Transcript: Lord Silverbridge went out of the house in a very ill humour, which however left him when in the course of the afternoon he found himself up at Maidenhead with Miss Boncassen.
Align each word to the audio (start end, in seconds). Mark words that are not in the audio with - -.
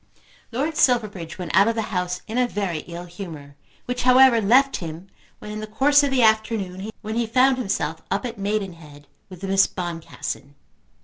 Lord 0.51 0.77
Silverbridge 0.77 1.37
went 1.37 1.55
out 1.55 1.67
of 1.67 1.75
the 1.75 1.83
house 1.93 2.23
in 2.25 2.39
a 2.39 2.47
very 2.47 2.79
ill 2.87 3.05
humour, 3.05 3.55
which 3.85 4.01
however 4.01 4.41
left 4.41 4.77
him 4.77 5.09
when 5.37 5.51
in 5.51 5.59
the 5.59 5.67
course 5.67 6.01
of 6.01 6.09
the 6.09 6.23
afternoon 6.23 6.89
he 7.03 7.25
found 7.27 7.59
himself 7.59 8.01
up 8.09 8.25
at 8.25 8.39
Maidenhead 8.39 9.05
with 9.29 9.43
Miss 9.43 9.67
Boncassen. 9.67 10.55